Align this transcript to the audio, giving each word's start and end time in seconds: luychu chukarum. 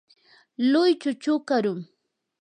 luychu 0.71 1.09
chukarum. 1.21 1.79